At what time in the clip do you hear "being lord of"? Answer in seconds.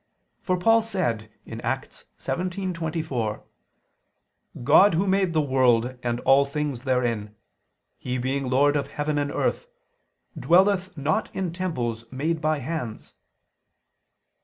8.17-8.87